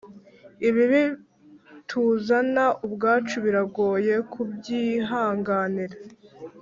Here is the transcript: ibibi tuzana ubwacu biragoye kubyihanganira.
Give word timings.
ibibi 0.67 1.03
tuzana 1.89 2.65
ubwacu 2.85 3.35
biragoye 3.45 4.13
kubyihanganira. 4.31 5.95